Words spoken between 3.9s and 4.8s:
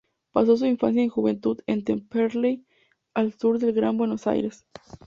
Buenos Aires.